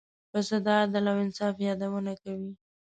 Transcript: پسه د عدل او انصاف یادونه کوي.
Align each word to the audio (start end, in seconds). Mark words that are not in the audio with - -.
پسه 0.31 0.57
د 0.65 0.67
عدل 0.81 1.05
او 1.11 1.17
انصاف 1.25 1.55
یادونه 1.67 2.13
کوي. 2.23 2.51